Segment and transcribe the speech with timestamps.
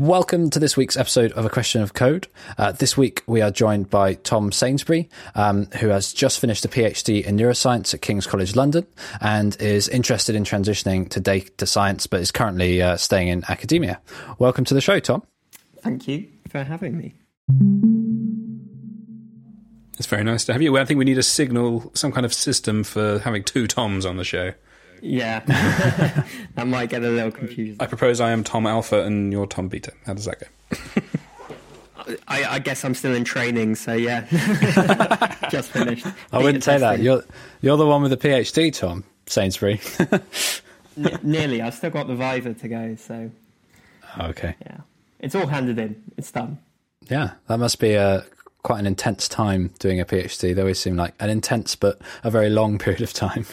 [0.00, 2.26] Welcome to this week's episode of A Question of Code.
[2.56, 6.68] Uh, this week we are joined by Tom Sainsbury, um, who has just finished a
[6.68, 8.86] PhD in neuroscience at King's College London
[9.20, 14.00] and is interested in transitioning to data science, but is currently uh, staying in academia.
[14.38, 15.22] Welcome to the show, Tom.
[15.82, 17.12] Thank you for having me.
[19.98, 20.78] It's very nice to have you.
[20.78, 24.16] I think we need a signal, some kind of system for having two Toms on
[24.16, 24.54] the show.
[25.02, 25.42] Yeah,
[26.56, 27.82] I might get a little confused.
[27.82, 29.92] I propose I am Tom Alpha and you're Tom Beta.
[30.06, 31.02] How does that go?
[32.28, 34.26] I, I guess I'm still in training, so yeah,
[35.50, 36.06] just finished.
[36.32, 37.00] I wouldn't say that.
[37.00, 37.24] You're
[37.60, 39.80] you're the one with the PhD, Tom Sainsbury.
[40.96, 41.62] N- nearly.
[41.62, 43.30] I've still got the Viva to go, so
[44.18, 44.56] oh, okay.
[44.62, 44.78] yeah,
[45.20, 46.02] it's all handed in.
[46.16, 46.58] It's done.
[47.08, 48.24] Yeah, that must be a
[48.62, 50.54] quite an intense time doing a PhD.
[50.54, 53.46] They always seem like an intense but a very long period of time.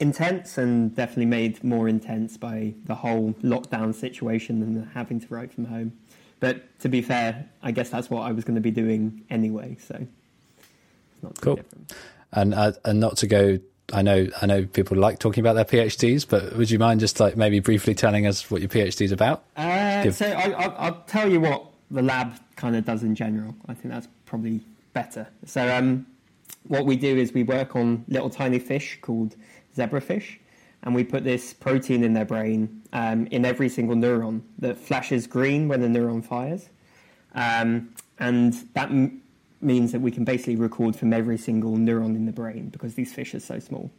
[0.00, 5.52] Intense and definitely made more intense by the whole lockdown situation and having to write
[5.52, 5.92] from home.
[6.38, 9.76] But to be fair, I guess that's what I was going to be doing anyway,
[9.84, 11.56] so it's not too Cool.
[11.56, 11.92] different.
[12.32, 13.58] And uh, and not to go.
[13.92, 17.18] I know I know people like talking about their PhDs, but would you mind just
[17.18, 19.42] like maybe briefly telling us what your PhD is about?
[19.56, 23.16] Uh, Give- so I, I, I'll tell you what the lab kind of does in
[23.16, 23.56] general.
[23.66, 24.60] I think that's probably
[24.92, 25.26] better.
[25.46, 26.06] So um,
[26.68, 29.34] what we do is we work on little tiny fish called
[29.76, 30.38] zebrafish,
[30.82, 35.26] and we put this protein in their brain um, in every single neuron that flashes
[35.26, 36.68] green when the neuron fires,
[37.34, 39.22] um, and that m-
[39.60, 43.12] means that we can basically record from every single neuron in the brain because these
[43.12, 43.90] fish are so small.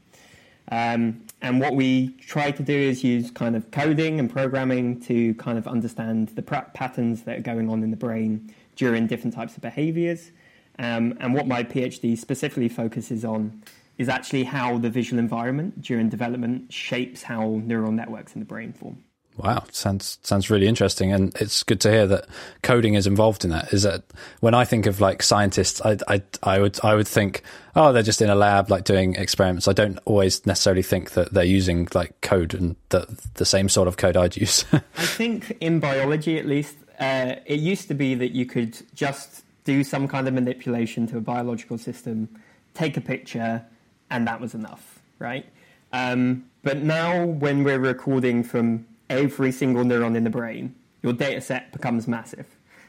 [0.72, 5.34] Um, and what we try to do is use kind of coding and programming to
[5.36, 9.34] kind of understand the pra- patterns that are going on in the brain during different
[9.34, 10.32] types of behaviors.
[10.78, 13.64] Um, and what my PhD specifically focuses on
[14.00, 18.74] is actually how the visual environment during development shapes how neural networks in the brain
[18.74, 19.04] form.
[19.38, 22.28] Wow, sounds sounds really interesting, and it's good to hear that
[22.62, 23.72] coding is involved in that.
[23.72, 24.04] Is that
[24.42, 28.04] when I think of like scientists, I I, I would I would think, oh, they're
[28.04, 29.70] just in a lab like doing experiments.
[29.70, 33.88] I don't always necessarily think that they're using like code and the the same sort
[33.88, 34.66] of code I'd use.
[34.74, 39.44] I think in biology, at least, uh, it used to be that you could just
[39.64, 42.28] do some kind of manipulation to a biological system,
[42.74, 43.64] take a picture,
[44.10, 45.46] and that was enough, right?
[45.92, 51.42] Um, but now, when we're recording from every single neuron in the brain, your data
[51.42, 52.46] set becomes massive.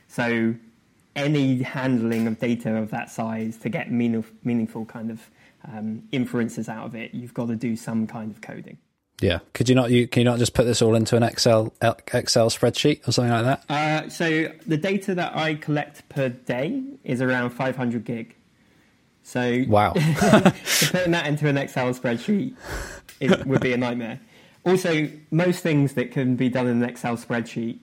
[0.09, 0.55] So,
[1.17, 5.31] any handling of data of that size to get meaning, meaningful kind of
[5.65, 8.79] um, inferences out of it, you've got to do some kind of coding.
[9.21, 11.73] yeah, could you not you can you not just put this all into an Excel
[11.83, 13.65] Excel spreadsheet or something like that?
[13.71, 18.35] Uh, so the data that I collect per day is around 500 gig.
[19.31, 19.93] So Wow.
[20.91, 22.57] putting that into an Excel spreadsheet
[23.21, 24.19] it would be a nightmare.
[24.65, 27.79] Also, most things that can be done in an Excel spreadsheet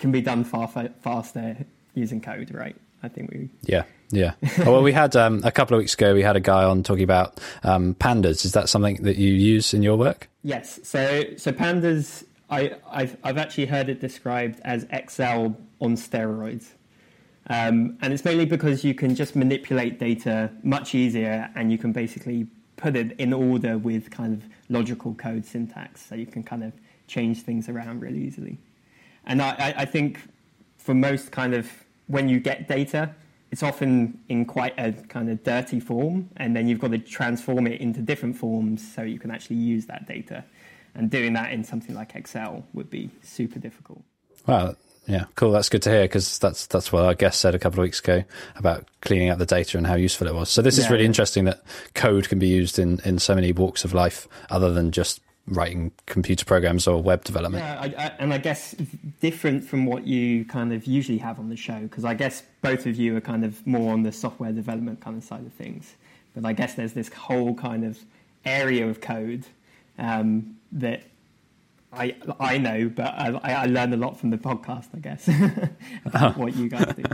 [0.00, 1.56] can be done far fa- faster
[1.94, 2.74] using code, right?
[3.02, 3.50] I think we.
[3.62, 4.32] Yeah, yeah.
[4.60, 6.12] Oh, well, we had um, a couple of weeks ago.
[6.12, 8.44] We had a guy on talking about um, pandas.
[8.44, 10.28] Is that something that you use in your work?
[10.42, 10.80] Yes.
[10.82, 16.66] So so pandas, I I've I've actually heard it described as Excel on steroids.
[17.48, 21.92] Um, and it's mainly because you can just manipulate data much easier and you can
[21.92, 26.06] basically put it in order with kind of logical code syntax.
[26.06, 26.72] So you can kind of
[27.06, 28.58] change things around really easily.
[29.24, 30.20] And I, I- think
[30.76, 31.70] for most kind of
[32.06, 33.14] when you get data,
[33.50, 37.66] it's often in quite a kind of dirty form, and then you've got to transform
[37.66, 40.44] it into different forms so you can actually use that data.
[40.94, 44.02] And doing that in something like Excel would be super difficult.
[44.46, 44.76] Wow.
[45.08, 45.52] Yeah, cool.
[45.52, 47.98] That's good to hear because that's that's what our guest said a couple of weeks
[47.98, 48.24] ago
[48.56, 50.50] about cleaning up the data and how useful it was.
[50.50, 51.08] So this is really yeah.
[51.08, 51.62] interesting that
[51.94, 55.92] code can be used in in so many walks of life other than just writing
[56.04, 57.64] computer programs or web development.
[57.64, 58.74] Yeah, I, I, and I guess
[59.20, 62.84] different from what you kind of usually have on the show, because I guess both
[62.84, 65.94] of you are kind of more on the software development kind of side of things.
[66.34, 67.98] But I guess there's this whole kind of
[68.44, 69.46] area of code
[69.98, 71.02] um, that
[71.92, 75.28] I I know, but I, I learned a lot from the podcast, I guess,
[76.04, 77.02] about what you guys do.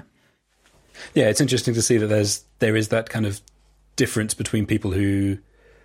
[1.13, 3.41] Yeah, it's interesting to see that there's there is that kind of
[3.97, 5.39] difference between people who,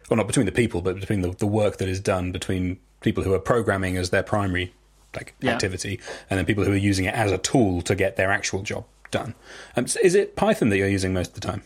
[0.09, 3.24] or not between the people, but between the, the work that is done between people
[3.24, 4.71] who are programming as their primary
[5.15, 5.53] like Yeah.
[5.53, 6.00] activity,
[6.30, 8.86] and then people who are using it as a tool to get their actual job
[9.09, 9.33] done.
[9.75, 11.63] Um, so is it Python that you're using most of the time?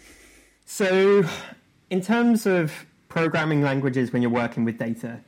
[0.65, 1.25] So,
[1.89, 5.19] in terms of programming languages when you're working with data,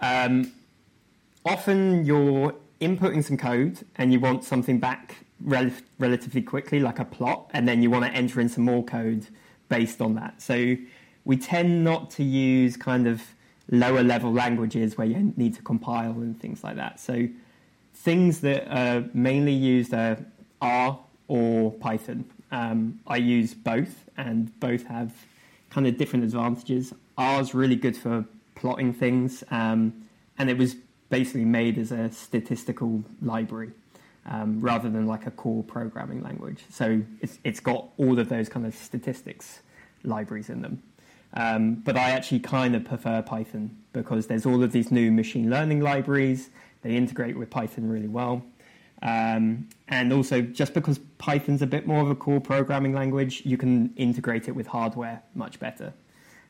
[0.00, 0.50] um,
[1.44, 7.04] often you're inputting some code and you want something back rel- relatively quickly, like a
[7.04, 9.26] plot, and then you want to enter in some more code
[9.68, 10.40] based on that.
[10.40, 10.76] So,
[11.24, 13.22] we tend not to use kind of
[13.70, 17.00] lower level languages where you need to compile and things like that.
[17.00, 17.28] So,
[17.94, 20.18] things that are mainly used are
[20.60, 22.24] R or Python.
[22.50, 25.12] Um, I use both, and both have
[25.70, 26.94] kind of different advantages.
[27.18, 28.24] R is really good for
[28.54, 29.92] plotting things, um,
[30.38, 30.76] and it was
[31.10, 33.72] basically made as a statistical library
[34.26, 36.64] um, rather than like a core programming language.
[36.70, 39.60] So it's, it's got all of those kind of statistics
[40.04, 40.82] libraries in them.
[41.34, 45.50] Um, but I actually kind of prefer Python because there's all of these new machine
[45.50, 46.50] learning libraries.
[46.82, 48.42] They integrate with Python really well.
[49.02, 53.56] Um, and also, just because Python's a bit more of a core programming language, you
[53.56, 55.92] can integrate it with hardware much better.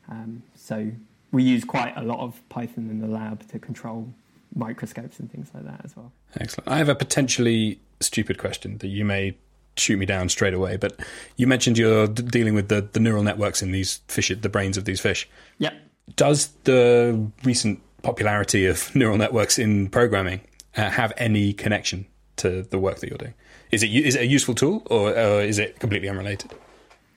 [0.09, 0.91] Um, so
[1.31, 4.11] we use quite a lot of Python in the lab to control
[4.55, 6.11] microscopes and things like that as well.
[6.39, 6.67] Excellent.
[6.67, 9.35] I have a potentially stupid question that you may
[9.77, 10.99] shoot me down straight away, but
[11.37, 14.77] you mentioned you're d- dealing with the, the neural networks in these fish, the brains
[14.77, 15.27] of these fish.
[15.59, 15.73] Yep.
[16.15, 20.41] Does the recent popularity of neural networks in programming
[20.75, 22.05] uh, have any connection
[22.37, 23.33] to the work that you're doing?
[23.71, 26.51] Is it is it a useful tool, or uh, is it completely unrelated?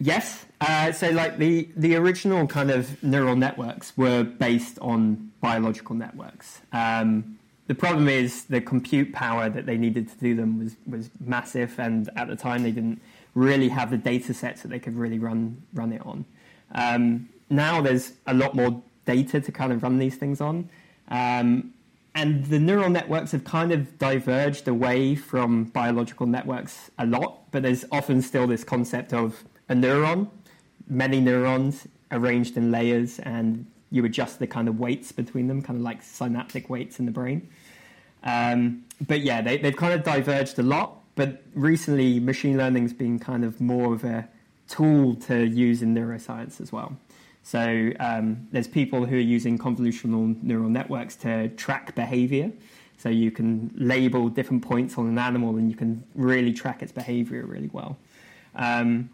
[0.02, 0.46] Yes.
[0.60, 6.60] Uh, so, like the the original kind of neural networks were based on biological networks.
[6.72, 7.38] Um,
[7.68, 11.78] the problem is the compute power that they needed to do them was was massive,
[11.78, 13.00] and at the time they didn't
[13.36, 16.24] really have the data sets that they could really run run it on.
[16.74, 20.68] Um, now there's a lot more data to kind of run these things on.
[21.08, 21.74] Um,
[22.12, 27.62] and the neural networks have kind of diverged away from biological networks a lot, but
[27.62, 30.28] there's often still this concept of a neuron,
[30.88, 35.76] many neurons arranged in layers, and you adjust the kind of weights between them, kind
[35.76, 37.48] of like synaptic weights in the brain.
[38.22, 41.00] Um, but yeah, they, they've kind of diverged a lot.
[41.14, 44.28] But recently, machine learning's been kind of more of a
[44.68, 46.96] tool to use in neuroscience as well.
[47.42, 52.52] So um, there's people who are using convolutional neural networks to track behavior.
[52.96, 56.92] So you can label different points on an animal and you can really track its
[56.92, 57.98] behavior really well.
[58.54, 59.10] Um,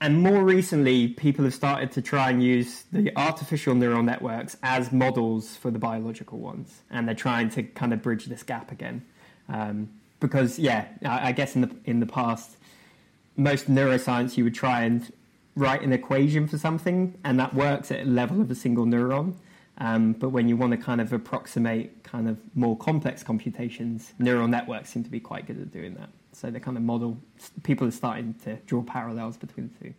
[0.00, 4.92] and more recently, people have started to try and use the artificial neural networks as
[4.92, 6.82] models for the biological ones.
[6.90, 9.04] And they're trying to kind of bridge this gap again.
[9.48, 9.88] Um,
[10.20, 12.56] because, yeah, I, I guess in the, in the past,
[13.36, 15.10] most neuroscience you would try and
[15.56, 19.34] write an equation for something, and that works at a level of a single neuron.
[19.78, 24.48] Um, but when you want to kind of approximate kind of more complex computations, neural
[24.48, 26.10] networks seem to be quite good at doing that.
[26.34, 27.18] So the kind of model,
[27.62, 29.94] people are starting to draw parallels between the two.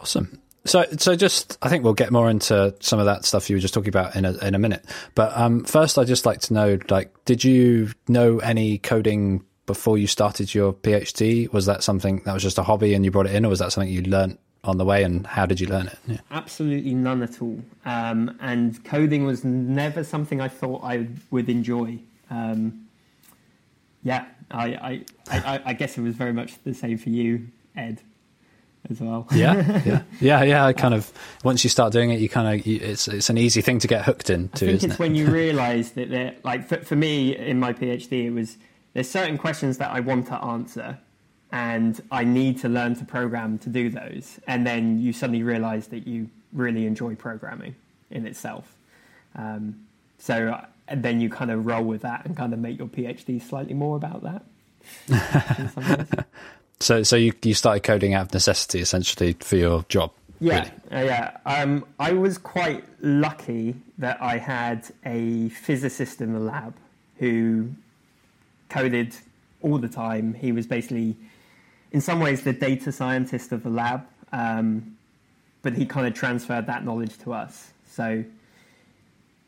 [0.00, 0.40] Awesome.
[0.64, 3.60] So, so just, I think we'll get more into some of that stuff you were
[3.60, 4.84] just talking about in a, in a minute.
[5.14, 9.96] But um, first, I'd just like to know, like, did you know any coding before
[9.96, 11.52] you started your PhD?
[11.52, 13.60] Was that something that was just a hobby and you brought it in, or was
[13.60, 15.98] that something you learned on the way and how did you learn it?
[16.06, 16.18] Yeah.
[16.32, 17.60] Absolutely none at all.
[17.84, 22.00] Um, and coding was never something I thought I would enjoy.
[22.28, 22.86] Um,
[24.02, 28.00] yeah, I, I, I, I, guess it was very much the same for you, Ed,
[28.88, 29.26] as well.
[29.32, 30.64] yeah, yeah, yeah, yeah.
[30.64, 31.12] I kind of
[31.42, 34.04] once you start doing it, you kind of it's it's an easy thing to get
[34.04, 34.66] hooked into.
[34.66, 34.98] I think it's it?
[35.00, 38.56] when you realise that, like for, for me in my PhD, it was
[38.92, 40.98] there's certain questions that I want to answer
[41.52, 44.40] and I need to learn to program to do those.
[44.46, 47.76] And then you suddenly realize that you really enjoy programming
[48.10, 48.76] in itself.
[49.34, 49.86] Um,
[50.18, 53.42] so and then you kind of roll with that and kind of make your PhD
[53.42, 56.26] slightly more about that.
[56.80, 60.12] so, so you you started coding out of necessity essentially for your job.
[60.38, 61.02] Yeah, really?
[61.02, 61.36] uh, yeah.
[61.44, 66.74] Um, I was quite lucky that I had a physicist in the lab
[67.18, 67.70] who
[68.68, 69.16] coded
[69.62, 70.34] all the time.
[70.34, 71.16] He was basically
[71.92, 74.96] in some ways the data scientist of the lab, um,
[75.62, 77.70] but he kind of transferred that knowledge to us.
[77.88, 78.24] So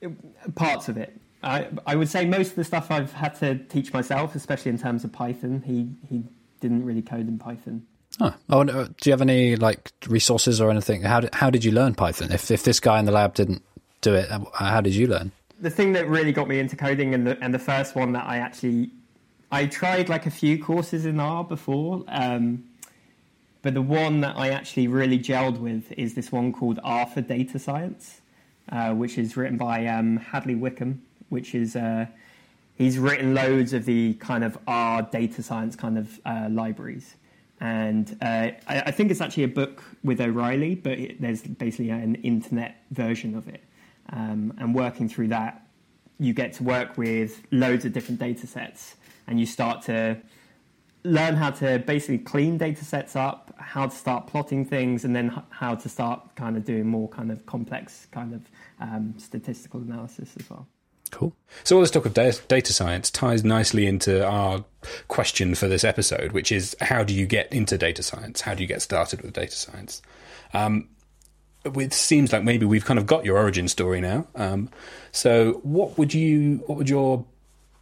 [0.00, 1.14] it, parts of it.
[1.42, 4.78] I, I would say most of the stuff I've had to teach myself, especially in
[4.78, 5.62] terms of Python.
[5.64, 6.24] He he
[6.60, 7.86] didn't really code in Python.
[8.20, 11.02] Oh, oh do you have any like resources or anything?
[11.02, 12.32] How did how did you learn Python?
[12.32, 13.62] If if this guy in the lab didn't
[14.00, 15.32] do it, how did you learn?
[15.60, 18.26] The thing that really got me into coding, and the and the first one that
[18.26, 18.90] I actually
[19.50, 22.64] I tried like a few courses in R before, um,
[23.62, 27.20] but the one that I actually really gelled with is this one called R for
[27.20, 28.20] Data Science,
[28.70, 32.06] uh, which is written by um, Hadley Wickham, which is uh,
[32.76, 37.16] he's written loads of the kind of R data science kind of uh, libraries.
[37.60, 41.90] And uh, I, I, think it's actually a book with O'Reilly, but it, there's basically
[41.90, 43.64] an internet version of it.
[44.10, 45.66] Um, and working through that,
[46.20, 48.94] you get to work with loads of different data sets
[49.26, 50.16] and you start to
[51.04, 55.42] learn how to basically clean data sets up, how to start plotting things, and then
[55.50, 58.42] how to start kind of doing more kind of complex kind of
[58.80, 60.66] um, statistical analysis as well.
[61.10, 61.34] Cool.
[61.64, 64.64] So all this talk of data science ties nicely into our
[65.08, 68.42] question for this episode, which is how do you get into data science?
[68.42, 70.02] How do you get started with data science?
[70.52, 70.88] Um,
[71.64, 74.26] it seems like maybe we've kind of got your origin story now.
[74.34, 74.70] Um,
[75.12, 77.24] so what would you, what would your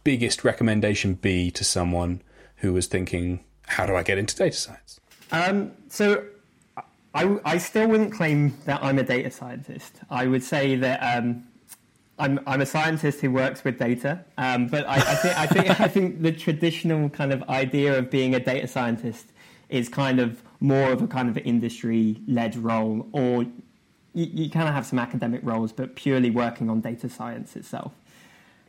[0.03, 2.21] biggest recommendation be to someone
[2.57, 4.99] who was thinking, how do I get into data science?
[5.31, 6.25] Um, so
[7.13, 9.99] I, I, still wouldn't claim that I'm a data scientist.
[10.09, 11.43] I would say that um,
[12.19, 15.79] I'm, I'm a scientist who works with data, um, but I, I, think, I, think,
[15.81, 19.27] I think the traditional kind of idea of being a data scientist
[19.69, 23.51] is kind of more of a kind of industry led role, or you,
[24.13, 27.93] you kind of have some academic roles, but purely working on data science itself.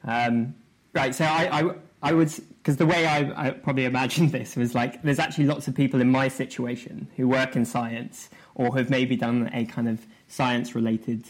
[0.05, 0.55] Um,
[0.93, 4.75] right, so I, I, I would, because the way I, I probably imagined this was
[4.75, 8.91] like there's actually lots of people in my situation who work in science or have
[8.91, 11.25] maybe done a kind of science related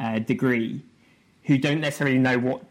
[0.00, 0.82] uh, degree
[1.44, 2.64] who don't necessarily know what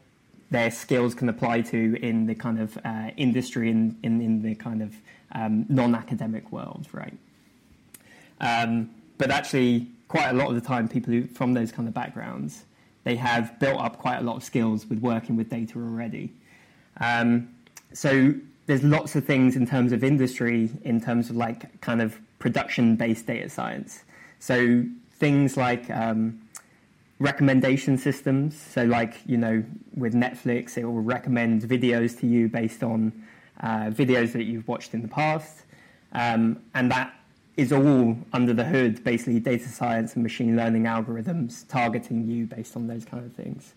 [0.52, 4.56] their skills can apply to in the kind of uh, industry and in, in, the
[4.56, 4.96] kind of
[5.34, 7.18] um, non-academic world, right?
[8.42, 11.94] Um, but actually, quite a lot of the time, people who from those kind of
[11.94, 12.64] backgrounds,
[13.04, 16.32] they have built up quite a lot of skills with working with data already.
[17.00, 17.50] Um,
[17.94, 18.34] so
[18.66, 23.26] there's lots of things in terms of industry, in terms of like kind of production-based
[23.26, 24.04] data science.
[24.40, 26.42] So things like um,
[27.20, 28.60] recommendation systems.
[28.60, 29.64] So, like, you know,
[29.96, 33.12] with Netflix, it will recommend videos to you based on
[33.62, 35.64] uh, videos that you've watched in the past.
[36.14, 37.14] Um, and that
[37.58, 42.76] is all under the hood, basically, data science and machine learning algorithms targeting you based
[42.76, 43.74] on those kind of things.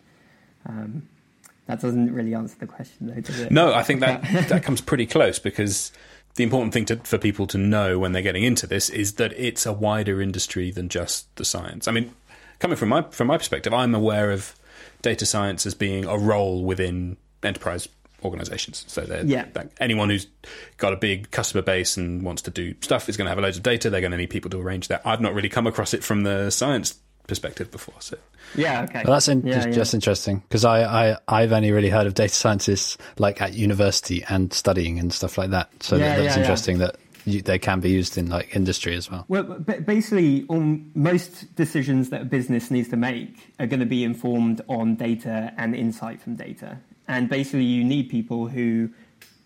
[0.67, 1.09] Um,
[1.67, 3.51] that doesn't really answer the question, though, does it?
[3.51, 5.93] No, I think that, that comes pretty close because
[6.35, 9.33] the important thing to, for people to know when they're getting into this is that
[9.33, 11.89] it's a wider industry than just the science.
[11.89, 12.15] I mean,
[12.62, 14.54] coming from my from my perspective, I'm aware of
[15.02, 17.88] data science as being a role within enterprise
[18.25, 18.85] organizations.
[18.87, 19.47] So yeah.
[19.81, 20.28] anyone who's
[20.76, 23.42] got a big customer base and wants to do stuff is going to have a
[23.42, 23.90] loads of data.
[23.90, 25.02] They're going to need people to arrange that.
[25.04, 27.95] I've not really come across it from the science perspective before.
[27.99, 28.16] So
[28.54, 29.02] yeah, okay.
[29.04, 29.75] Well, that's in, yeah, just, yeah.
[29.75, 34.23] just, interesting because I, I I've only really heard of data scientists like at university
[34.28, 35.83] and studying and stuff like that.
[35.83, 39.25] So yeah, that's interesting that you, they can be used in like industry as well.
[39.29, 44.05] Well, basically, on most decisions that a business needs to make are going to be
[44.05, 46.79] informed on data and insight from data.
[47.09, 48.91] And basically, you need people who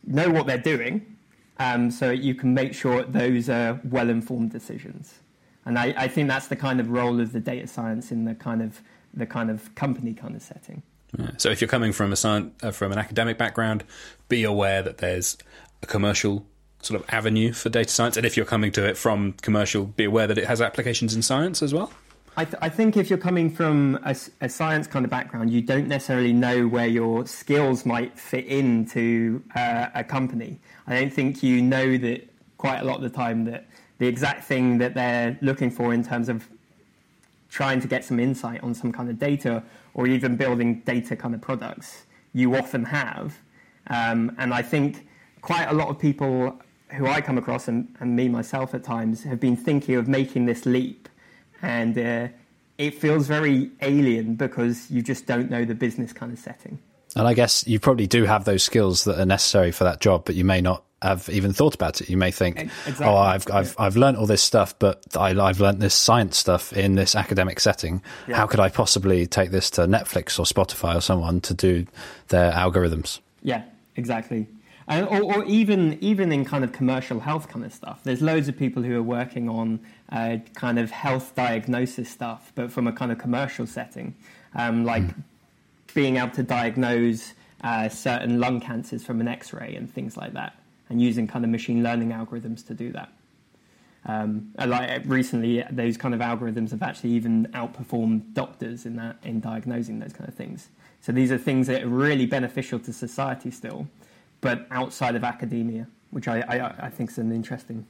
[0.06, 1.16] know what they're doing,
[1.58, 5.14] um, so you can make sure those are well-informed decisions.
[5.64, 8.34] And I, I, think that's the kind of role of the data science in the
[8.34, 8.80] kind of
[9.12, 10.82] the kind of company kind of setting.
[11.18, 11.30] Yeah.
[11.38, 13.84] So if you're coming from a science, uh, from an academic background,
[14.28, 15.36] be aware that there's
[15.82, 16.46] a commercial
[16.86, 18.16] sort of avenue for data science?
[18.16, 21.22] And if you're coming to it from commercial, be aware that it has applications in
[21.22, 21.92] science as well?
[22.38, 25.62] I, th- I think if you're coming from a, a, science kind of background, you
[25.62, 30.60] don't necessarily know where your skills might fit into uh, a company.
[30.86, 32.28] I don't think you know that
[32.58, 33.66] quite a lot of the time that
[33.98, 36.46] the exact thing that they're looking for in terms of
[37.48, 39.62] trying to get some insight on some kind of data
[39.94, 43.38] or even building data kind of products, you often have.
[43.86, 45.08] Um, and I think
[45.40, 49.24] quite a lot of people who I come across, and, and me myself at times,
[49.24, 51.08] have been thinking of making this leap.
[51.62, 52.28] And uh,
[52.78, 56.78] it feels very alien because you just don't know the business kind of setting.
[57.14, 60.24] And I guess you probably do have those skills that are necessary for that job,
[60.26, 62.10] but you may not have even thought about it.
[62.10, 63.06] You may think, exactly.
[63.06, 63.84] "Oh, I've I've yeah.
[63.84, 67.60] I've learned all this stuff, but I, have learned this science stuff in this academic
[67.60, 68.02] setting.
[68.26, 68.36] Yeah.
[68.36, 71.86] How could I possibly take this to Netflix or Spotify or someone to do
[72.28, 73.62] their algorithms?" Yeah,
[73.96, 74.46] exactly.
[74.88, 78.02] And, or, or, even even in kind of commercial health kind of stuff.
[78.04, 79.80] There's loads of people who are working on
[80.12, 84.14] uh, kind of health diagnosis stuff, but from a kind of commercial setting,
[84.54, 85.14] um, like mm.
[85.92, 87.32] being able to diagnose
[87.64, 90.56] uh, certain lung cancers from an X-ray and things like that,
[90.88, 93.10] and using kind of machine learning algorithms to do that.
[94.04, 99.40] Um, like recently, those kind of algorithms have actually even outperformed doctors in that in
[99.40, 100.68] diagnosing those kind of things.
[101.00, 103.88] So these are things that are really beneficial to society still
[104.40, 107.86] but outside of academia, which I, I, I think is an interesting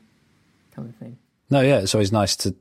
[0.74, 1.18] kind of thing.
[1.50, 2.54] No, yeah, it's always nice to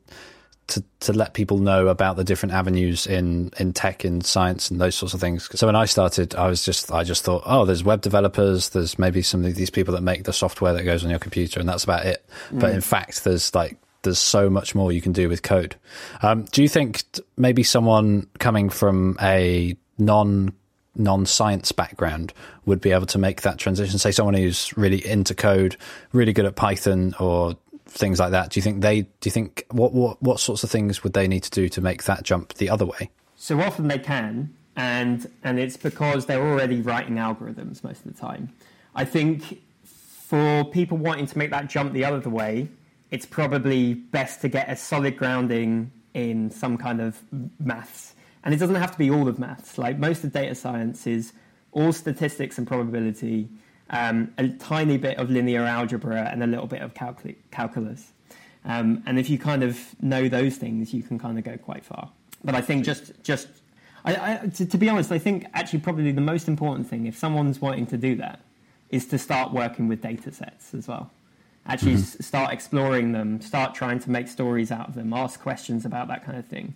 [0.67, 4.81] to to let people know about the different avenues in in tech in science and
[4.81, 7.65] those sorts of things so when i started i was just i just thought oh
[7.65, 11.03] there's web developers there's maybe some of these people that make the software that goes
[11.03, 12.59] on your computer and that's about it mm.
[12.59, 15.75] but in fact there's like there's so much more you can do with code
[16.23, 17.03] um, do you think
[17.37, 20.51] maybe someone coming from a non
[20.95, 22.33] non-science background
[22.65, 25.77] would be able to make that transition say someone who's really into code
[26.11, 27.55] really good at python or
[27.87, 30.69] things like that do you think they do you think what what what sorts of
[30.69, 33.87] things would they need to do to make that jump the other way so often
[33.87, 38.51] they can and and it's because they're already writing algorithms most of the time.
[38.93, 42.67] I think for people wanting to make that jump the other way,
[43.11, 47.21] it's probably best to get a solid grounding in some kind of
[47.59, 48.14] maths,
[48.45, 49.77] and it doesn't have to be all of maths.
[49.77, 51.33] Like most of data science is
[51.71, 53.49] all statistics and probability,
[53.89, 58.11] um, a tiny bit of linear algebra, and a little bit of calcul- calculus.
[58.63, 61.83] Um, and if you kind of know those things, you can kind of go quite
[61.83, 62.11] far.
[62.43, 63.47] But I think just just
[64.05, 67.17] I, I, to, to, be honest, I think actually probably the most important thing, if
[67.17, 68.39] someone's wanting to do that,
[68.91, 71.09] is to start working with data sets as well.
[71.65, 72.21] Actually, mm-hmm.
[72.21, 76.23] start exploring them, start trying to make stories out of them, ask questions about that
[76.23, 76.75] kind of thing.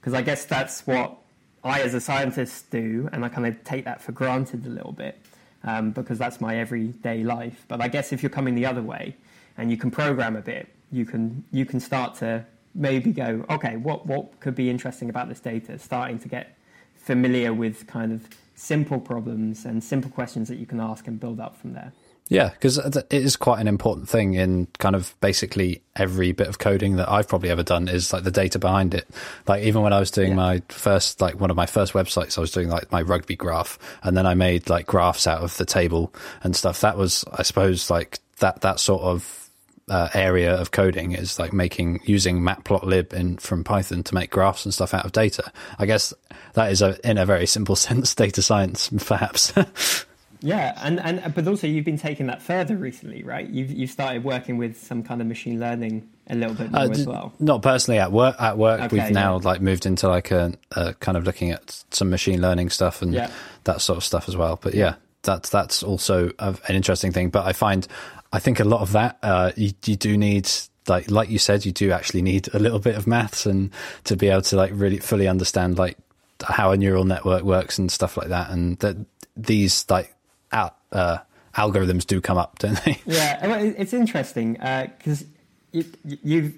[0.00, 1.18] Because I guess that's what
[1.64, 4.92] I, as a scientist, do, and I kind of take that for granted a little
[4.92, 5.18] bit
[5.64, 7.64] um, because that's my everyday life.
[7.68, 9.16] But I guess if you're coming the other way
[9.56, 13.76] and you can program a bit, you can you can start to maybe go, okay,
[13.76, 15.78] what what could be interesting about this data?
[15.78, 16.56] Starting to get
[16.94, 21.40] familiar with kind of simple problems and simple questions that you can ask and build
[21.40, 21.92] up from there.
[22.28, 26.58] Yeah, because it is quite an important thing in kind of basically every bit of
[26.58, 29.08] coding that I've probably ever done is like the data behind it.
[29.46, 30.36] Like even when I was doing yeah.
[30.36, 33.78] my first, like one of my first websites, I was doing like my rugby graph,
[34.02, 36.82] and then I made like graphs out of the table and stuff.
[36.82, 39.48] That was, I suppose, like that that sort of
[39.88, 44.66] uh, area of coding is like making using matplotlib in from Python to make graphs
[44.66, 45.50] and stuff out of data.
[45.78, 46.12] I guess
[46.52, 49.52] that is a in a very simple sense data science, perhaps.
[50.40, 53.48] yeah, and and but also you've been taking that further recently, right?
[53.48, 56.88] You've you've started working with some kind of machine learning a little bit more uh,
[56.88, 57.32] as well.
[57.38, 58.36] Not personally at work.
[58.40, 59.44] At work, okay, we've now yeah.
[59.44, 63.12] like moved into like a, a, kind of looking at some machine learning stuff and
[63.12, 63.30] yeah.
[63.64, 64.58] that sort of stuff as well.
[64.60, 67.30] But yeah, that's that's also an interesting thing.
[67.30, 67.86] But I find
[68.32, 70.48] I think a lot of that uh, you, you do need
[70.86, 73.70] like like you said you do actually need a little bit of maths and
[74.04, 75.98] to be able to like really fully understand like
[76.42, 78.96] how a neural network works and stuff like that and that
[79.36, 80.14] these like
[80.52, 81.18] uh,
[81.56, 82.98] algorithms do come up don't they?
[83.06, 85.26] Yeah it's interesting because uh,
[85.72, 86.54] you, you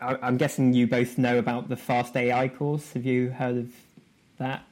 [0.00, 2.92] i'm guessing you both know about the fast ai course.
[2.92, 3.70] Have you heard of
[4.38, 4.64] that?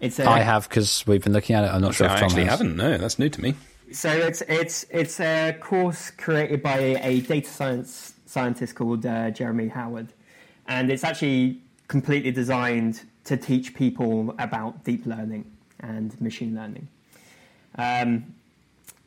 [0.00, 1.68] It's a, I have because we've been looking at it.
[1.68, 2.58] I'm not sure I if Tom actually has.
[2.58, 3.54] haven't no that's new to me.
[3.92, 9.68] So it's it's it's a course created by a data science scientist called uh, Jeremy
[9.68, 10.12] Howard,
[10.66, 16.88] and it's actually completely designed to teach people about deep learning and machine learning.
[17.76, 18.34] Um,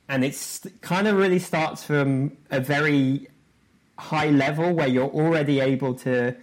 [0.07, 3.27] and it's kind of really starts from a very
[3.97, 6.35] high level where you're already able to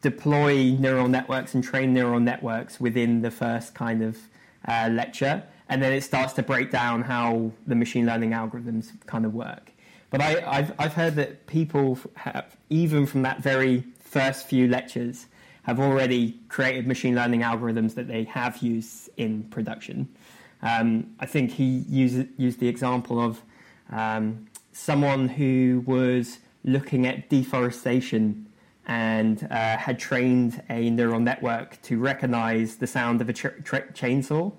[0.00, 4.18] deploy neural networks and train neural networks within the first kind of
[4.66, 9.24] uh, lecture and then it starts to break down how the machine learning algorithms kind
[9.24, 9.72] of work.
[10.10, 15.24] But I, have I've heard that people have, even from that very first few lectures,
[15.62, 20.14] have already created machine learning algorithms that they have used in production.
[20.62, 23.42] Um, I think he used, used the example of
[23.90, 28.46] um, someone who was looking at deforestation
[28.86, 34.52] and uh, had trained a neural network to recognize the sound of a chainsaw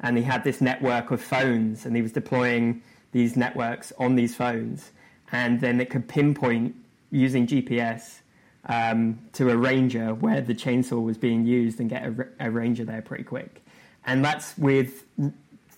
[0.00, 4.34] and he had this network of phones and he was deploying these networks on these
[4.34, 4.90] phones
[5.32, 6.74] and then it could pinpoint
[7.10, 8.20] using GPS
[8.66, 12.84] um, to a ranger where the chainsaw was being used and get a, a ranger
[12.84, 13.62] there pretty quick.
[14.06, 15.04] And that's with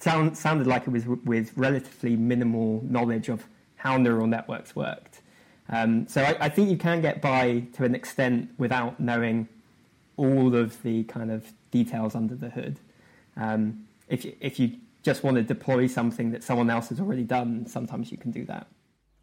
[0.00, 3.44] sound, sounded like it was with relatively minimal knowledge of
[3.76, 5.20] how neural networks worked.
[5.68, 9.48] Um, so I, I, think you can get by to an extent without knowing
[10.16, 12.80] all of the kind of details under the hood.
[13.36, 17.22] Um, if you, if you just want to deploy something that someone else has already
[17.22, 18.66] done, sometimes you can do that.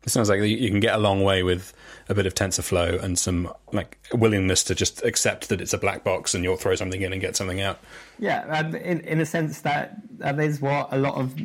[0.08, 1.74] It sounds like you can get a long way with
[2.08, 6.06] a bit of TensorFlow and some like willingness to just accept that it's a black
[6.06, 7.78] box and you'll throw something in and get something out.
[8.18, 11.36] Yeah, in in a sense that that is what a lot of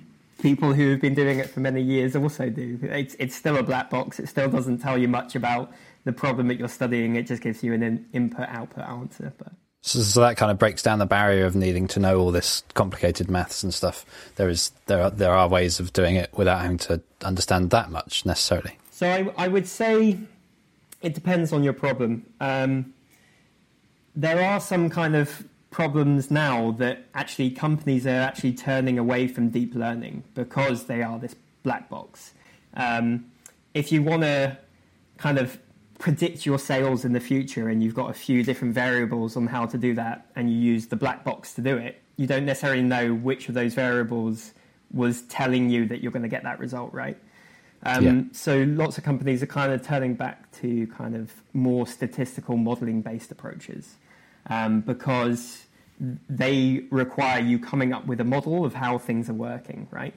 [0.40, 2.78] people who have been doing it for many years also do.
[2.82, 4.20] It's it's still a black box.
[4.20, 5.72] It still doesn't tell you much about
[6.04, 7.16] the problem that you're studying.
[7.16, 9.32] It just gives you an input output answer.
[9.38, 12.30] But so, so, that kind of breaks down the barrier of needing to know all
[12.30, 14.06] this complicated maths and stuff.
[14.36, 17.90] There is there are there are ways of doing it without having to understand that
[17.90, 18.78] much necessarily.
[18.90, 20.18] So I, I would say
[21.00, 22.24] it depends on your problem.
[22.40, 22.94] Um,
[24.14, 29.48] there are some kind of problems now that actually companies are actually turning away from
[29.48, 32.32] deep learning because they are this black box.
[32.74, 33.26] Um,
[33.74, 34.56] if you want to
[35.18, 35.58] kind of
[36.02, 39.64] predict your sales in the future and you've got a few different variables on how
[39.64, 42.82] to do that and you use the black box to do it, you don't necessarily
[42.82, 44.50] know which of those variables
[44.92, 47.16] was telling you that you're going to get that result, right?
[47.84, 48.22] Um, yeah.
[48.32, 53.02] So lots of companies are kind of turning back to kind of more statistical modeling
[53.02, 53.94] based approaches
[54.50, 55.66] um, because
[56.28, 60.14] they require you coming up with a model of how things are working, right?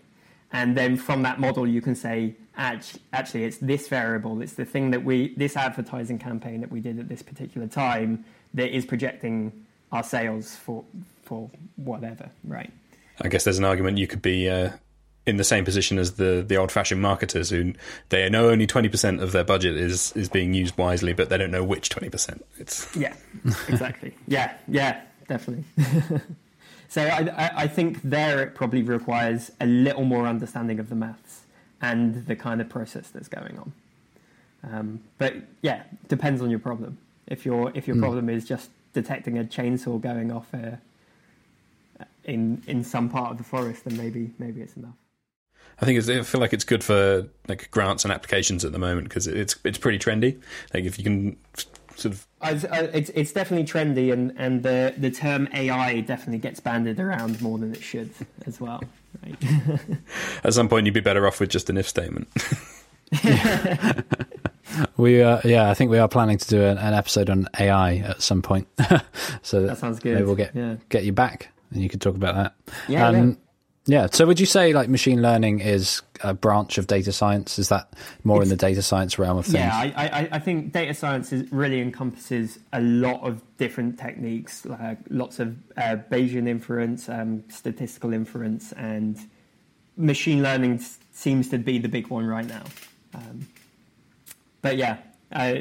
[0.55, 4.91] And then from that model, you can say, actually, it's this variable, it's the thing
[4.91, 9.65] that we, this advertising campaign that we did at this particular time that is projecting
[9.91, 10.85] our sales for
[11.23, 12.71] for whatever, right?
[13.19, 14.69] I guess there's an argument you could be uh,
[15.25, 17.73] in the same position as the the old fashioned marketers who
[18.07, 21.37] they know only twenty percent of their budget is is being used wisely, but they
[21.37, 22.45] don't know which twenty percent.
[22.57, 23.13] It's yeah,
[23.67, 24.15] exactly.
[24.25, 25.65] yeah, yeah, definitely.
[26.95, 31.41] so I, I think there it probably requires a little more understanding of the maths
[31.81, 33.73] and the kind of process that's going on.
[34.63, 36.97] Um, but yeah, depends on your problem.
[37.27, 37.99] If your if your mm.
[37.99, 40.77] problem is just detecting a chainsaw going off uh,
[42.23, 44.95] in in some part of the forest, then maybe maybe it's enough.
[45.81, 49.09] I think I feel like it's good for like grants and applications at the moment
[49.09, 50.41] because it's it's pretty trendy.
[50.73, 51.35] Like if you can
[51.95, 52.27] sort of,
[52.93, 57.57] it's it's definitely trendy, and and the the term AI definitely gets banded around more
[57.57, 58.11] than it should
[58.45, 58.83] as well.
[59.23, 59.35] Right?
[60.43, 62.27] at some point, you'd be better off with just an if statement.
[64.97, 67.97] we uh, yeah, I think we are planning to do an, an episode on AI
[67.97, 68.67] at some point.
[69.41, 70.15] so that sounds good.
[70.15, 70.75] Maybe we'll get yeah.
[70.89, 72.53] get you back and you could talk about that.
[72.87, 73.37] Yeah, um,
[73.85, 74.07] yeah.
[74.11, 77.59] So would you say like machine learning is a branch of data science?
[77.59, 77.93] Is that
[78.23, 79.55] more it's, in the data science realm of things?
[79.55, 84.65] Yeah, I, I, I, think data science is, really encompasses a lot of different techniques,
[84.65, 89.19] like lots of uh, Bayesian inference, um, statistical inference, and
[89.97, 92.63] machine learning seems to be the big one right now.
[93.13, 93.47] Um,
[94.61, 94.97] but yeah,
[95.31, 95.57] uh,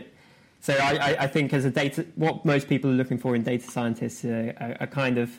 [0.60, 3.70] so I, I, think as a data, what most people are looking for in data
[3.70, 5.38] scientists are, are, are kind of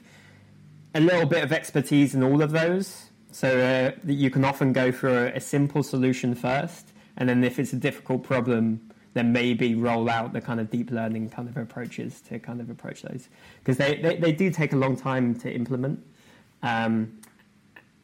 [0.95, 3.09] a little bit of expertise in all of those.
[3.31, 7.59] So uh, you can often go for a, a, simple solution first, and then if
[7.59, 8.79] it's a difficult problem,
[9.13, 12.69] then maybe roll out the kind of deep learning kind of approaches to kind of
[12.69, 13.27] approach those
[13.59, 16.05] because they, they, they, do take a long time to implement
[16.63, 17.19] um,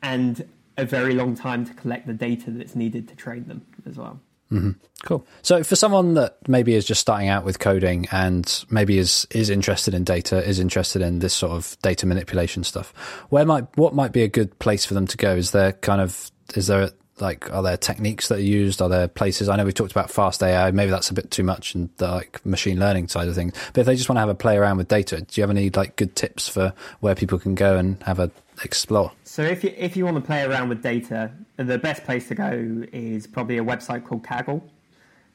[0.02, 3.98] and a very long time to collect the data that's needed to train them as
[3.98, 4.20] well.
[4.52, 4.72] Mm-hmm.
[5.04, 5.26] Cool.
[5.42, 9.50] So, for someone that maybe is just starting out with coding and maybe is is
[9.50, 12.94] interested in data, is interested in this sort of data manipulation stuff,
[13.30, 15.36] where might what might be a good place for them to go?
[15.36, 18.82] Is there kind of is there like are there techniques that are used?
[18.82, 19.50] Are there places?
[19.50, 20.70] I know we talked about fast AI.
[20.72, 23.54] Maybe that's a bit too much and the like machine learning side of things.
[23.74, 25.52] But if they just want to have a play around with data, do you have
[25.52, 28.30] any like good tips for where people can go and have a
[28.64, 29.12] explore?
[29.24, 31.32] So if you if you want to play around with data,
[31.64, 34.62] the best place to go is probably a website called Kaggle.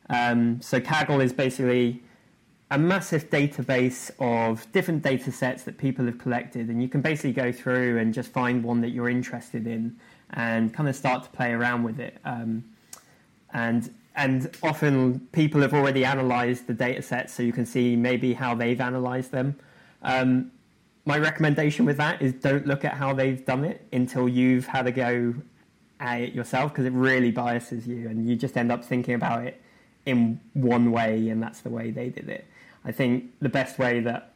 [0.09, 2.03] Um, so Kaggle is basically
[2.71, 7.33] a massive database of different data sets that people have collected, and you can basically
[7.33, 9.97] go through and just find one that you're interested in
[10.31, 12.19] and kind of start to play around with it.
[12.25, 12.65] Um,
[13.53, 18.33] and and often people have already analyzed the data sets, so you can see maybe
[18.33, 19.57] how they've analyzed them.
[20.03, 20.51] Um,
[21.05, 24.87] my recommendation with that is don't look at how they've done it until you've had
[24.87, 25.35] a go
[26.01, 29.45] at it yourself because it really biases you and you just end up thinking about
[29.45, 29.61] it
[30.05, 32.47] in one way and that's the way they did it.
[32.85, 34.35] I think the best way that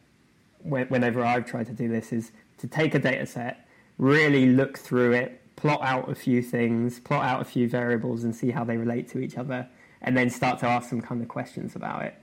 [0.62, 3.66] whenever I've tried to do this is to take a data set,
[3.98, 8.34] really look through it, plot out a few things, plot out a few variables and
[8.34, 9.68] see how they relate to each other,
[10.02, 12.14] and then start to ask some kind of questions about it,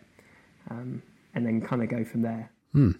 [0.69, 1.01] um,
[1.33, 2.51] and then kind of go from there.
[2.73, 2.91] Hmm.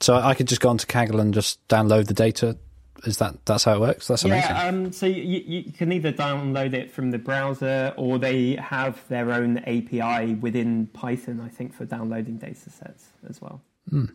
[0.00, 2.56] So I could just go onto Kaggle and just download the data.
[3.04, 4.08] Is that that's how it works?
[4.08, 4.50] That's amazing.
[4.50, 4.66] Yeah.
[4.66, 9.32] Um, so you, you can either download it from the browser or they have their
[9.32, 11.40] own API within Python.
[11.40, 13.62] I think for downloading data sets as well.
[13.88, 14.06] Hmm.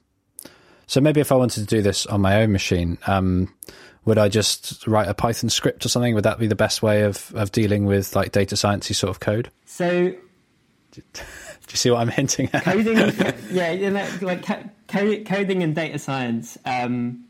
[0.88, 3.54] So maybe if I wanted to do this on my own machine, um,
[4.06, 6.14] would I just write a Python script or something?
[6.14, 9.20] Would that be the best way of, of dealing with like data sciencey sort of
[9.20, 9.50] code?
[9.66, 10.14] So,
[10.92, 12.64] do you see what I'm hinting at?
[12.64, 12.98] Coding,
[13.52, 14.46] yeah, you know, like
[14.88, 16.58] coding and data science.
[16.66, 17.26] Um,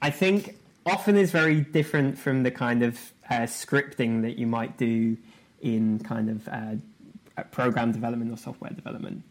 [0.00, 0.56] I think
[0.86, 5.16] often is very different from the kind of uh, scripting that you might do
[5.60, 9.22] in kind of uh, program development or software development.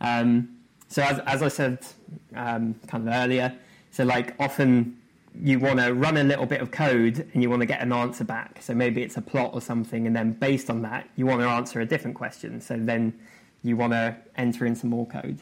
[0.00, 0.56] Um,
[0.88, 1.86] so as, as I said
[2.34, 3.54] um, kind of earlier,
[3.90, 4.98] so like often
[5.40, 7.92] you want to run a little bit of code and you want to get an
[7.92, 8.60] answer back.
[8.60, 11.48] So maybe it's a plot or something, and then based on that, you want to
[11.48, 12.60] answer a different question.
[12.60, 13.18] So then
[13.62, 15.38] you want to enter in some more code.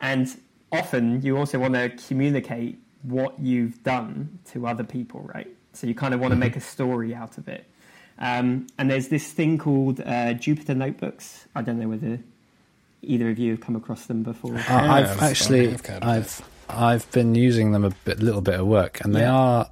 [0.00, 0.28] And
[0.72, 5.48] often you also want to communicate what you've done to other people, right?
[5.72, 6.40] So you kind of want to mm-hmm.
[6.40, 7.64] make a story out of it.
[8.18, 11.46] Um, and there's this thing called uh, Jupyter Notebooks.
[11.54, 12.18] I don't know whether
[13.02, 14.56] either of you have come across them before.
[14.56, 19.14] Uh, I've actually, I've I've been using them a bit, little bit of work, and
[19.14, 19.34] they yeah.
[19.34, 19.70] are.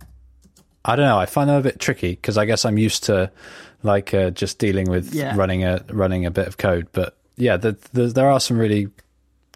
[0.84, 1.18] I don't know.
[1.18, 3.30] I find them a bit tricky because I guess I'm used to
[3.82, 5.36] like uh, just dealing with yeah.
[5.36, 6.88] running a running a bit of code.
[6.92, 8.88] But yeah, the, the, there are some really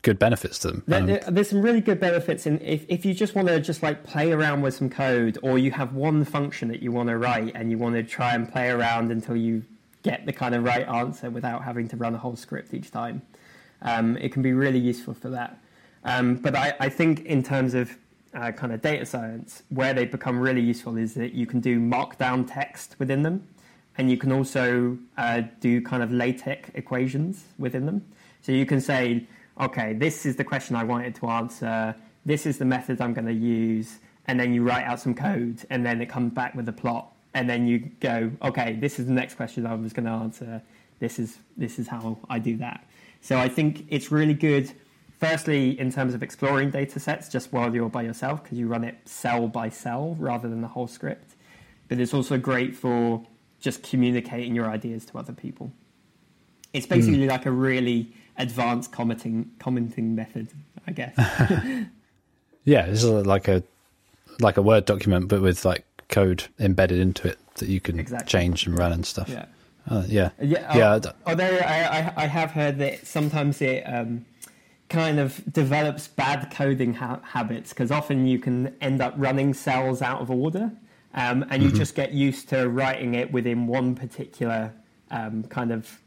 [0.02, 0.82] good benefits to them.
[0.86, 3.60] There, Um, there- there's some really good benefits in if, if you just want to
[3.60, 7.08] just like play around with some code, or you have one function that you want
[7.08, 9.62] to write and you want to try and play around until you
[10.02, 13.22] get the kind of right answer without having to run a whole script each time.
[13.80, 15.58] Um, it can be really useful for that.
[16.04, 17.96] Um, but I, I think in terms of
[18.34, 21.78] uh, kind of data science, where they become really useful is that you can do
[21.78, 23.46] markdown text within them,
[23.98, 28.02] and you can also uh, do kind of LaTeX equations within them.
[28.40, 29.26] So you can say,
[29.60, 31.94] okay, this is the question I wanted to answer.
[32.24, 35.64] This is the method I'm going to use, and then you write out some code,
[35.70, 39.06] and then it comes back with a plot, and then you go, okay, this is
[39.06, 40.62] the next question I was going to answer.
[41.00, 42.86] This is this is how I do that.
[43.20, 44.70] So I think it's really good.
[45.18, 48.82] Firstly, in terms of exploring data sets, just while you're by yourself, because you run
[48.82, 51.34] it cell by cell rather than the whole script.
[51.88, 53.24] But it's also great for
[53.60, 55.72] just communicating your ideas to other people.
[56.72, 56.94] It's hmm.
[56.94, 60.48] basically like a really advanced commenting commenting method,
[60.86, 61.14] I guess.
[62.64, 63.62] yeah, this is like a
[64.40, 68.28] like a Word document, but with like code embedded into it that you can Exactly.
[68.28, 69.28] change and run and stuff.
[69.28, 69.46] yeah.
[69.88, 73.82] Uh, yeah, Yeah, Yeah, al- d- although I, I, I have heard that sometimes it
[73.82, 74.24] um,
[74.88, 80.00] kind of develops bad coding ha- habits because often you can end up running cells
[80.00, 80.70] out of order,
[81.14, 81.78] um, and you Mm-hmm.
[81.78, 84.72] just get used to writing it within one particular
[85.10, 85.98] um, kind of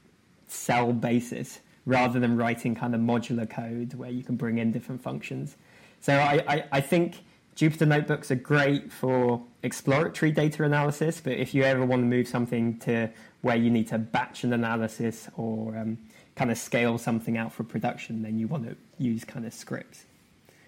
[0.47, 5.01] cell basis rather than writing kind of modular code where you can bring in different
[5.01, 5.55] functions.
[6.01, 7.17] So I, I, I think
[7.55, 12.27] Jupyter notebooks are great for exploratory data analysis, but if you ever want to move
[12.27, 13.09] something to
[13.41, 15.97] where you need to batch an analysis or um,
[16.35, 20.03] kind of scale something out for production, then you want to use kind of scripts.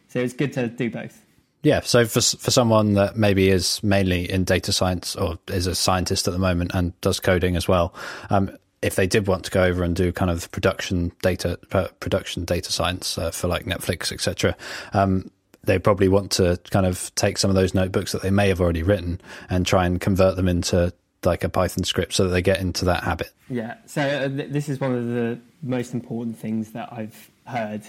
[0.07, 1.21] So it's good to do both.
[1.63, 1.81] yeah.
[1.81, 6.27] So for for someone that maybe is mainly in data science or is a scientist
[6.27, 7.93] at the moment and does coding as well,
[8.29, 11.87] um, if they did want to go over and do kind of production data uh,
[11.99, 14.55] production data science uh, for like Netflix, etc.
[14.93, 15.29] Um,
[15.63, 18.61] they probably want to kind of take some of those notebooks that they may have
[18.61, 19.19] already written
[19.49, 20.93] and try and convert them into
[21.25, 23.31] like a Python script so that they get into that habit.
[23.49, 27.83] Yeah, so uh, th- this is one of the most important things that I've heard.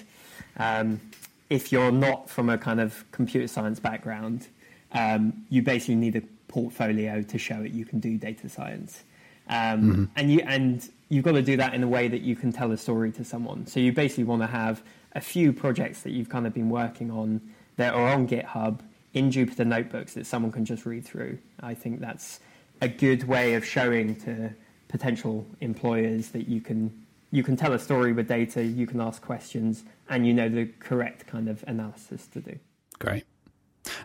[0.57, 1.01] Um,
[1.49, 4.49] if you're not from a kind of computer science background,
[4.93, 9.05] um, you basically need a portfolio to show it you can do data science,
[9.49, 12.53] um, and you and you've got to do that in a way that you can
[12.53, 13.67] tell a story to someone.
[13.67, 14.83] So you basically want to have
[15.13, 17.41] a few projects that you've kind of been working on
[17.77, 18.81] that are on GitHub
[19.15, 21.39] in Jupyter notebooks that someone can just read through.
[21.61, 22.41] I think that's
[22.81, 24.51] a good way of showing to
[24.89, 29.21] potential employers that you can you can tell a story with data, you can ask
[29.21, 32.59] questions, and you know the correct kind of analysis to do.
[32.99, 33.25] Great.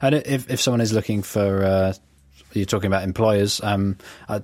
[0.01, 1.93] And if if someone is looking for, uh,
[2.53, 3.61] you're talking about employers.
[3.63, 4.39] Um, uh,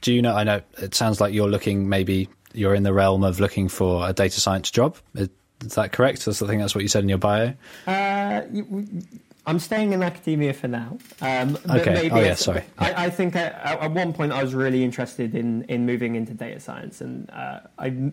[0.00, 0.34] do you know?
[0.34, 1.88] I know it sounds like you're looking.
[1.88, 4.96] Maybe you're in the realm of looking for a data science job.
[5.14, 5.28] Is,
[5.74, 6.24] that correct?
[6.24, 7.52] That's, I think that's what you said in your bio.
[7.86, 8.42] Uh,
[9.46, 10.98] I'm staying in academia for now.
[11.20, 11.94] Um, but Okay.
[11.94, 12.64] maybe Oh, yeah, sorry.
[12.78, 16.32] I, I think at, at one point I was really interested in, in moving into
[16.34, 18.12] data science, and uh, I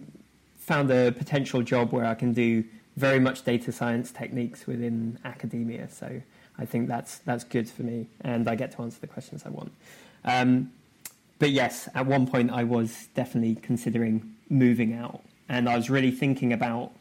[0.58, 2.63] found a potential job where I can do
[2.97, 5.88] very much data science techniques within academia.
[5.89, 6.21] So
[6.58, 9.50] I think that's that's good for me, and I get to answer the questions I
[9.50, 9.71] want.
[10.26, 10.71] Um,
[11.39, 16.12] but yes, at one point I was definitely considering moving out, and I was really
[16.12, 16.91] thinking about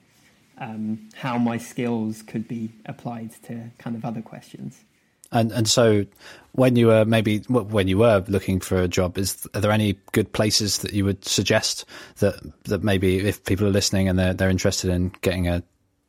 [0.58, 4.84] um, how my skills could be applied to kind of other questions.
[5.32, 6.06] And and so
[6.52, 9.98] when you were maybe when you were looking for a job, is are there any
[10.12, 11.84] good places that you would suggest
[12.18, 15.62] that that maybe if people are listening and they're they're interested in getting a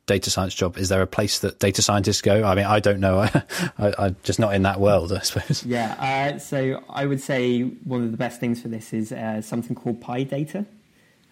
[0.08, 2.42] data science job, is there a place that data scientists go?
[2.42, 3.20] I mean, I don't know.
[3.78, 5.64] I, I'm just not in that world, I suppose.
[5.64, 9.40] Yeah, uh, so I would say one of the best things for this is uh,
[9.42, 10.66] something called PyData,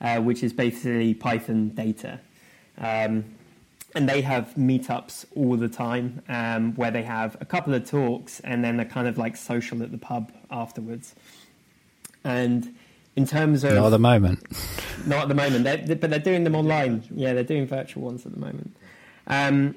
[0.00, 2.20] uh, which is basically Python data.
[2.78, 3.24] Um,
[3.94, 8.40] and they have meetups all the time um, where they have a couple of talks
[8.40, 11.14] and then a kind of like social at the pub afterwards.
[12.22, 12.76] And
[13.16, 14.44] in terms of Not at the moment.
[15.06, 17.02] not at the moment, they're, they but they're doing them online.
[17.10, 18.76] Yeah, they're doing virtual ones at the moment.
[19.26, 19.74] Um,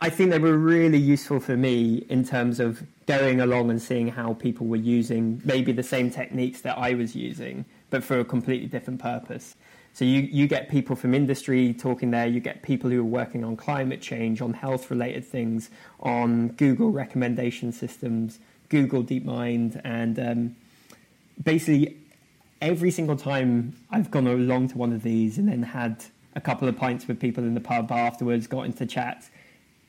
[0.00, 4.08] I think they were really useful for me in terms of going along and seeing
[4.08, 8.24] how people were using maybe the same techniques that I was using, but for a
[8.24, 9.56] completely different purpose.
[9.92, 13.44] So you, you get people from industry talking there, you get people who are working
[13.44, 18.38] on climate change, on health related things, on Google recommendation systems,
[18.70, 20.56] Google DeepMind, and um,
[21.42, 21.96] basically
[22.60, 26.68] every single time I've gone along to one of these and then had a couple
[26.68, 29.28] of pints with people in the pub afterwards, got into chat,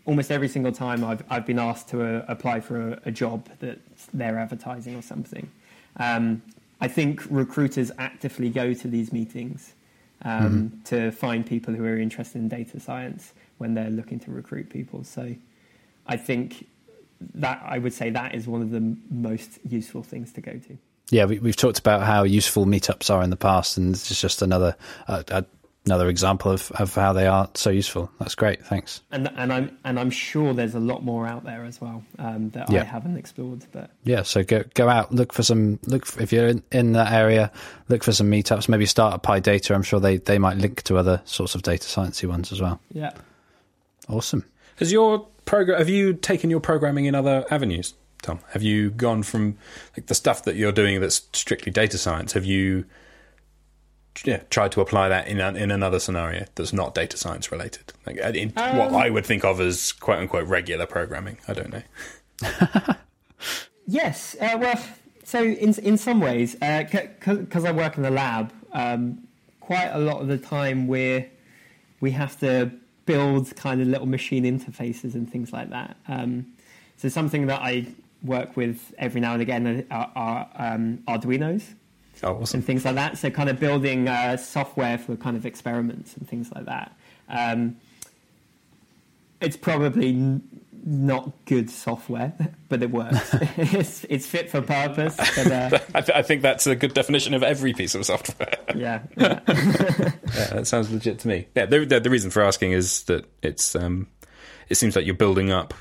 [0.05, 3.47] almost every single time I've, I've been asked to uh, apply for a, a job
[3.59, 3.79] that
[4.13, 5.51] they're advertising or something.
[5.97, 6.41] Um,
[6.79, 9.73] I think recruiters actively go to these meetings
[10.23, 14.69] um, to find people who are interested in data science when they're looking to recruit
[14.69, 15.03] people.
[15.03, 15.35] So
[16.07, 16.67] I think
[17.35, 20.77] that I would say that is one of the most useful things to go to.
[21.11, 24.19] Yeah, we, have talked about how useful meetups are in the past, and this is
[24.19, 24.75] just another
[25.07, 25.41] uh, uh,
[25.85, 28.11] another example of, of how they are so useful.
[28.19, 28.65] That's great.
[28.65, 29.01] Thanks.
[29.11, 32.49] And and I'm and I'm sure there's a lot more out there as well um,
[32.51, 32.81] that yeah.
[32.81, 33.65] I haven't explored.
[33.71, 36.93] But yeah, so go go out, look for some look for, if you're in, in
[36.93, 37.51] that area,
[37.89, 38.69] look for some meetups.
[38.69, 39.73] Maybe start at PyData.
[39.73, 42.79] I'm sure they they might link to other sorts of data sciencey ones as well.
[42.91, 43.11] Yeah.
[44.07, 44.45] Awesome.
[44.77, 45.77] Has your program?
[45.77, 48.39] Have you taken your programming in other avenues, Tom?
[48.51, 49.57] Have you gone from
[49.97, 52.33] like the stuff that you're doing that's strictly data science?
[52.33, 52.85] Have you
[54.23, 58.17] yeah, tried to apply that in in another scenario that's not data science related, like
[58.17, 61.37] in um, what I would think of as quote unquote regular programming.
[61.47, 61.83] I don't know.
[63.87, 64.79] yes, uh, well,
[65.23, 69.27] so in in some ways, because uh, I work in the lab, um,
[69.59, 71.27] quite a lot of the time we
[71.99, 72.71] we have to
[73.05, 75.95] build kind of little machine interfaces and things like that.
[76.07, 76.47] Um,
[76.97, 77.87] so something that I
[78.23, 81.63] work with every now and again are, are um, Arduinos.
[82.23, 82.59] Oh, awesome.
[82.59, 83.17] And things like that.
[83.17, 86.95] So kind of building uh, software for kind of experiments and things like that.
[87.29, 87.77] Um,
[89.39, 90.43] it's probably n-
[90.85, 92.33] not good software,
[92.69, 93.29] but it works.
[93.57, 95.15] it's, it's fit for purpose.
[95.17, 98.55] But, uh, I, th- I, think that's a good definition of every piece of software.
[98.75, 99.39] yeah, yeah.
[99.47, 100.11] yeah
[100.53, 101.47] that sounds legit to me.
[101.55, 104.07] Yeah, the, the, the reason for asking is that it's um,
[104.69, 105.73] it seems like you're building up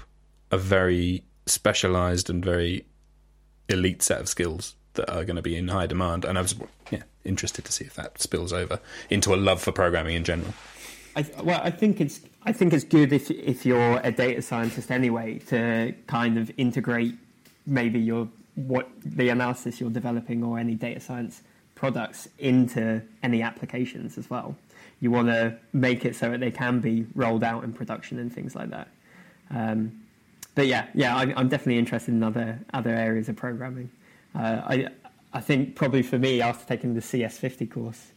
[0.50, 2.86] a very specialized and very
[3.68, 6.24] elite set of skills that are going to be in high demand.
[6.24, 6.54] And I was
[6.90, 10.54] yeah interested to see if that spills over into a love for programming in general.
[11.16, 14.90] I, well, I think it's I think it's good if if you're a data scientist
[14.90, 17.14] anyway to kind of integrate
[17.66, 21.42] maybe your what the analysis you're developing or any data science
[21.74, 24.56] products into any applications as well.
[25.00, 28.32] You want to make it so that they can be rolled out in production and
[28.32, 28.88] things like that.
[29.50, 30.02] Um,
[30.54, 33.90] but yeah, yeah, I, am definitely interested in other other areas of programming.
[34.34, 34.88] Uh, I
[35.32, 38.12] I think probably for me after taking the CS50 course.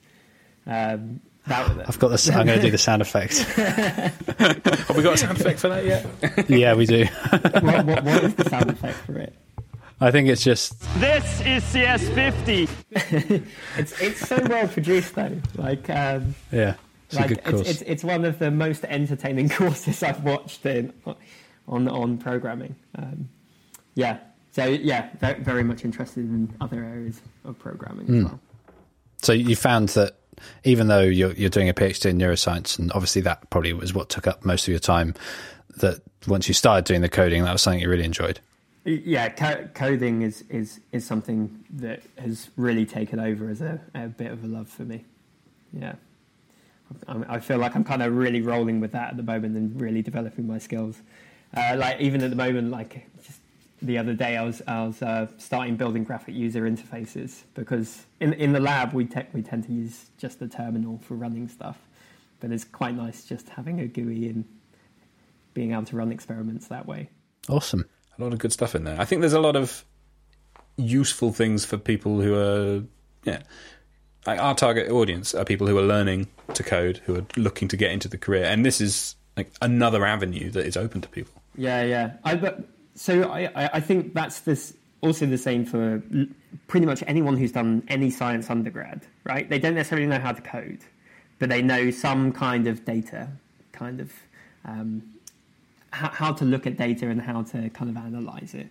[0.65, 2.29] Um, that, I've got this.
[2.29, 3.37] I'm going to do the sound effect.
[3.39, 6.49] Have we got a sound effect for that yet?
[6.49, 7.03] yeah, we do.
[7.29, 9.35] what, what, what is the sound effect for it?
[9.99, 10.79] I think it's just.
[10.99, 12.69] This is CS50.
[13.77, 15.37] it's it's so well produced though.
[15.55, 16.75] Like um, yeah,
[17.07, 20.93] it's like it's, it's, it's one of the most entertaining courses I've watched in
[21.67, 22.75] on on programming.
[22.95, 23.29] Um,
[23.95, 24.19] yeah,
[24.51, 28.17] so yeah, very, very, much interested in other areas of programming mm.
[28.17, 28.27] as hmm.
[28.27, 28.39] well.
[29.21, 30.17] So you found that
[30.63, 34.09] even though you're, you're doing a PhD in neuroscience, and obviously that probably was what
[34.09, 35.15] took up most of your time,
[35.77, 38.39] that once you started doing the coding, that was something you really enjoyed.
[38.85, 44.07] Yeah, co- coding is, is is something that has really taken over as a, a
[44.07, 45.05] bit of a love for me.
[45.71, 45.95] Yeah,
[47.07, 49.79] I, I feel like I'm kind of really rolling with that at the moment and
[49.79, 51.01] really developing my skills.
[51.55, 53.39] Uh, like even at the moment, like just
[53.81, 58.33] the other day, I was I was uh, starting building graphic user interfaces because in
[58.33, 61.77] in the lab we te- we tend to use just the terminal for running stuff,
[62.39, 64.45] but it's quite nice just having a GUI and
[65.53, 67.09] being able to run experiments that way.
[67.47, 67.85] Awesome,
[68.17, 68.99] a lot of good stuff in there.
[68.99, 69.85] I think there's a lot of
[70.77, 72.83] useful things for people who are
[73.23, 73.43] yeah.
[74.25, 77.77] Like our target audience are people who are learning to code, who are looking to
[77.77, 81.42] get into the career, and this is like another avenue that is open to people.
[81.55, 82.13] Yeah, yeah.
[82.23, 86.01] I, but so I, I think that's this also the same for
[86.67, 89.49] pretty much anyone who's done any science undergrad, right?
[89.49, 90.79] They don't necessarily know how to code,
[91.39, 93.27] but they know some kind of data,
[93.73, 94.13] kind of
[94.65, 95.03] um,
[95.91, 98.69] how, how, to look at data and how to kind of analyze it.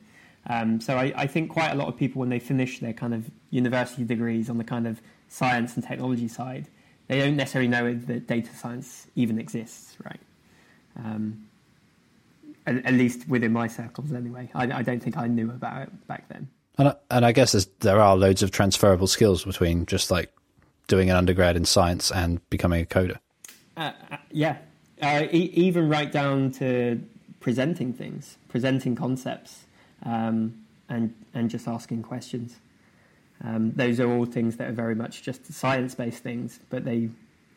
[0.48, 3.14] Um, so I, I, think quite a lot of people, when they finish their kind
[3.14, 6.66] of university degrees on the kind of science and technology side,
[7.08, 10.20] they don't necessarily know that data science even exists, right?
[10.96, 11.46] Um,
[12.66, 14.50] at, at, least within my circles anyway.
[14.54, 16.48] I, I, don't think I knew about it back then.
[16.78, 20.32] And I, and I guess there are loads of transferable skills between just like
[20.86, 23.18] doing an undergrad in science and becoming a coder.
[23.76, 24.58] Uh, uh, yeah,
[25.00, 27.02] uh, e- even right down to
[27.40, 29.64] presenting things, presenting concepts,
[30.04, 30.54] um,
[30.88, 32.56] and and just asking questions.
[33.44, 37.08] Um, those are all things that are very much just science-based things, but they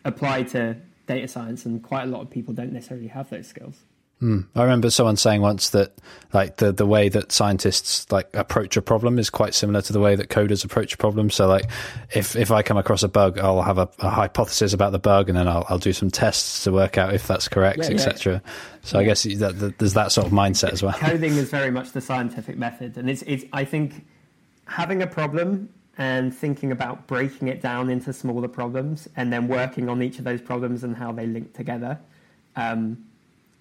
[0.04, 0.78] apply to
[1.08, 3.84] data science, and quite a lot of people don't necessarily have those skills.
[4.22, 4.48] Mm.
[4.56, 5.94] I remember someone saying once that
[6.32, 10.00] like the the way that scientists like approach a problem is quite similar to the
[10.00, 11.30] way that coders approach a problem.
[11.30, 11.70] So like
[12.14, 15.28] if if I come across a bug, I'll have a, a hypothesis about the bug,
[15.28, 18.34] and then I'll I'll do some tests to work out if that's correct, yeah, etc.
[18.34, 18.52] Yeah.
[18.84, 19.02] So yeah.
[19.02, 20.94] I guess that, that, there's that sort of mindset as well.
[20.94, 24.06] Coding is very much the scientific method, and it's it's I think
[24.66, 29.90] having a problem and thinking about breaking it down into smaller problems and then working
[29.90, 32.00] on each of those problems and how they link together.
[32.56, 33.06] Um,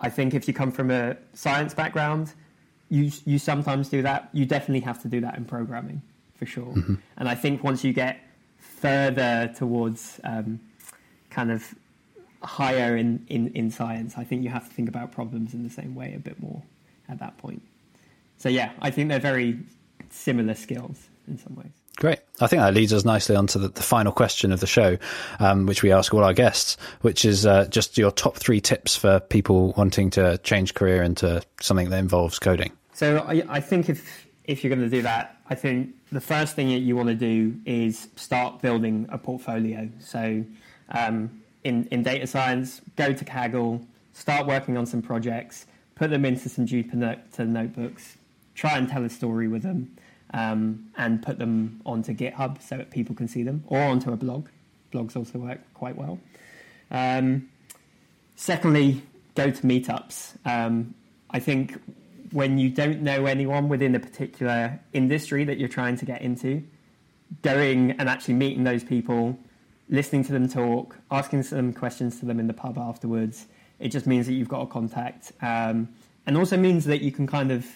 [0.05, 2.35] I think if you come from a science background,
[2.91, 4.29] you you sometimes do that.
[4.33, 6.03] You definitely have to do that in programming
[6.35, 6.73] for sure.
[6.75, 6.97] Mm-hmm.
[7.17, 8.21] And I think once you get
[8.59, 10.61] further towards um,
[11.31, 11.75] kind of
[12.43, 15.71] higher in, in, in science, I think you have to think about problems in the
[15.71, 16.63] same way a bit more
[17.09, 17.63] at that point.
[18.37, 19.59] So yeah, I think they're very
[20.11, 21.73] similar skills in some ways.
[21.97, 22.19] Great.
[22.41, 24.99] I think that leads us nicely onto the, the final question of the show,
[25.39, 28.97] um, which we ask all our guests, which is uh, just your top three tips
[28.97, 32.73] for people wanting to change career into something that involves coding.
[32.95, 36.55] So I, I think if if you're going to do that, I think the first
[36.55, 39.89] thing that you want to do is start building a portfolio.
[40.01, 40.45] So
[40.91, 43.85] um, in in data science, go to Kaggle,
[44.15, 48.17] start working on some projects, put them into some Jupyter notebooks,
[48.57, 49.97] try and tell a story with them
[50.35, 54.17] um, and put them onto GitHub so that people can see them, or onto a
[54.17, 54.49] blog.
[54.93, 56.19] Blogs also work quite well.
[56.91, 57.49] Um,
[58.35, 59.03] secondly,
[59.37, 60.37] go to meetups.
[60.45, 60.95] Um,
[61.31, 61.81] I think
[62.33, 66.65] when you don't know anyone within a particular industry that you're trying to get into,
[67.43, 69.39] going and actually meeting those people,
[69.89, 73.47] listening to them talk, asking some questions to them in the pub afterwards,
[73.79, 75.31] it just means that you've got a contact.
[75.41, 75.89] Um,
[76.27, 77.67] and also means that you can kind of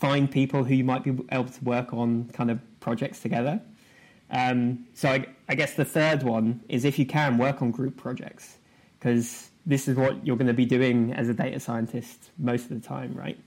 [0.00, 3.60] find people who you might be able to work on kind of projects together.
[4.30, 7.96] Um, so I, I, guess the third one is if you can work on group
[7.96, 8.56] projects
[8.98, 12.80] because this is what you're going to be doing as a data scientist most of
[12.80, 13.38] the time, right?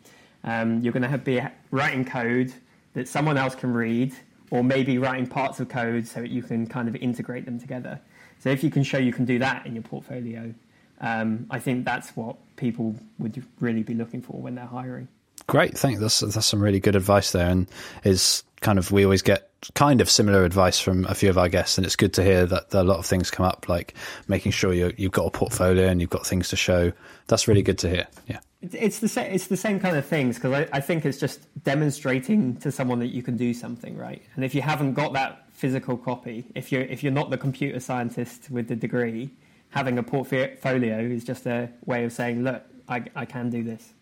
[0.43, 1.41] Um, you're going to be
[1.71, 2.53] writing code
[2.93, 4.13] that someone else can read,
[4.51, 7.99] or maybe writing parts of code so that you can kind of integrate them together.
[8.39, 10.53] So if you can show you can do that in your portfolio,
[11.01, 15.07] um, I think that's what people would really be looking for when they're hiring.
[15.53, 17.67] Great, thank that's that's some really good advice there, and
[18.03, 21.47] is kind of we always get kind of similar advice from a few of our
[21.47, 23.93] guests, and it's good to hear that a lot of things come up, like
[24.27, 26.91] making sure you you've got a portfolio and you've got things to show.
[27.27, 28.07] That's really good to hear.
[28.25, 29.31] Yeah, it's the same.
[29.31, 32.97] It's the same kind of things because I, I think it's just demonstrating to someone
[32.97, 34.23] that you can do something, right?
[34.35, 37.79] And if you haven't got that physical copy, if you're if you're not the computer
[37.79, 39.29] scientist with the degree,
[39.69, 43.93] having a portfolio is just a way of saying, look, I, I can do this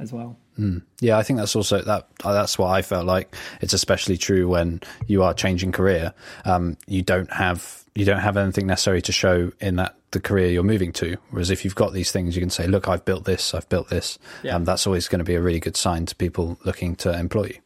[0.00, 0.36] as well.
[0.58, 0.82] Mm.
[1.00, 2.08] Yeah, I think that's also that.
[2.24, 3.34] Uh, that's what I felt like.
[3.60, 6.12] It's especially true when you are changing career.
[6.44, 10.48] Um, you don't have you don't have anything necessary to show in that the career
[10.48, 11.16] you're moving to.
[11.30, 13.54] Whereas if you've got these things, you can say, "Look, I've built this.
[13.54, 14.56] I've built this." Yeah.
[14.56, 17.44] Um, that's always going to be a really good sign to people looking to employ
[17.44, 17.58] you.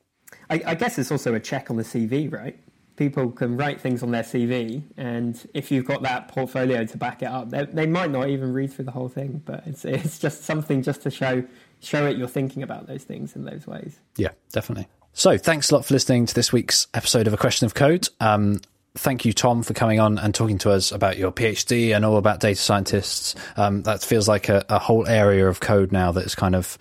[0.50, 2.58] I, I guess it's also a check on the CV, right?
[2.96, 7.22] people can write things on their CV, and if you've got that portfolio to back
[7.22, 10.18] it up, they, they, might not even read through the whole thing, but it's it's
[10.18, 11.44] just something just to show
[11.84, 13.98] show it you're thinking about those things in those ways.
[14.16, 14.88] Yeah, definitely.
[15.12, 18.08] So thanks a lot for listening to this week's episode of A Question of Code.
[18.18, 18.60] Um,
[18.96, 22.16] thank you, Tom, for coming on and talking to us about your PhD and all
[22.16, 23.34] about data scientists.
[23.56, 26.78] Um, that feels like a, a, whole area of code now that's kind of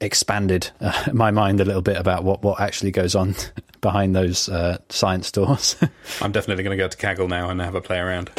[0.00, 3.34] expanded uh, my mind a little bit about what, what actually goes on
[3.80, 5.76] behind those uh, science doors.
[6.20, 8.30] I'm definitely going to go to Kaggle now and have a play around.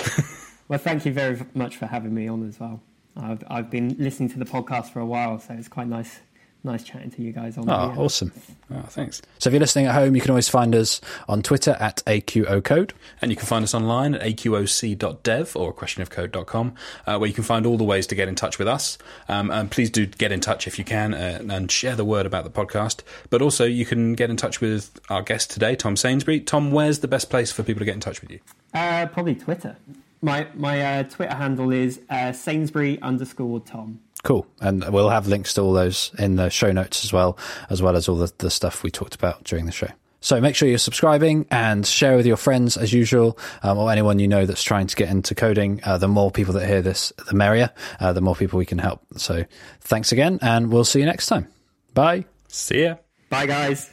[0.67, 2.81] well, thank you very much for having me on as well.
[3.19, 6.19] I've, I've been listening to the podcast for a while, so it's quite nice
[6.63, 8.31] nice chatting to you guys on Oh, awesome.
[8.73, 9.21] Oh, thanks.
[9.39, 12.63] So if you're listening at home, you can always find us on Twitter at AQO
[12.63, 12.93] Code.
[13.21, 17.65] And you can find us online at aqoc.dev or questionofcode.com, uh, where you can find
[17.65, 18.97] all the ways to get in touch with us.
[19.29, 22.25] Um, and please do get in touch if you can uh, and share the word
[22.25, 23.01] about the podcast.
[23.29, 26.41] But also, you can get in touch with our guest today, Tom Sainsbury.
[26.41, 28.39] Tom, where's the best place for people to get in touch with you?
[28.73, 29.77] Uh, probably Twitter
[30.21, 33.99] my my uh, Twitter handle is uh, Sainsbury underscore Tom.
[34.23, 37.37] Cool, and we'll have links to all those in the show notes as well,
[37.69, 39.87] as well as all the, the stuff we talked about during the show.
[40.19, 44.19] So make sure you're subscribing and share with your friends as usual, um, or anyone
[44.19, 45.79] you know that's trying to get into coding.
[45.83, 47.71] Uh, the more people that hear this, the merrier.
[47.99, 49.01] Uh, the more people we can help.
[49.15, 49.45] So
[49.81, 51.47] thanks again, and we'll see you next time.
[51.93, 52.25] Bye.
[52.47, 52.95] See ya.
[53.29, 53.91] Bye, guys.